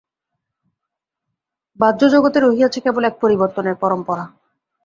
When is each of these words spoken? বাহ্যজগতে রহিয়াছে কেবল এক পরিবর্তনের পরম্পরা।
বাহ্যজগতে 1.79 2.37
রহিয়াছে 2.39 2.79
কেবল 2.85 3.03
এক 3.05 3.15
পরিবর্তনের 3.23 3.75
পরম্পরা। 3.81 4.25